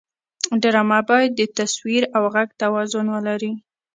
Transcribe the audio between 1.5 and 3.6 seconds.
تصویر او غږ توازن ولري